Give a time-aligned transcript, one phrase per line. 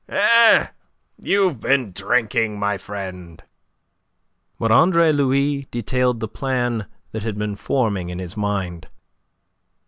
[0.09, 0.65] "Eh?
[1.21, 3.43] You've been drinking, my friend."
[4.57, 8.87] But Andre Louis detailed the plan that had been forming in his mind.